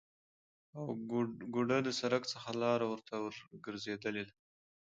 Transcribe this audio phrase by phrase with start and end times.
[0.77, 0.83] او
[1.53, 4.33] گوډه د سرک څخه لار ورته ورگرځیدلې ده،